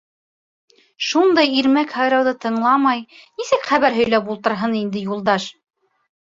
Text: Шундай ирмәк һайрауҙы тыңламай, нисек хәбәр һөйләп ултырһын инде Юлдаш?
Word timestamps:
Шундай 1.07 1.51
ирмәк 1.57 1.93
һайрауҙы 1.99 2.33
тыңламай, 2.47 3.05
нисек 3.43 3.71
хәбәр 3.75 4.01
һөйләп 4.01 4.35
ултырһын 4.37 4.77
инде 4.83 5.07
Юлдаш? 5.15 5.51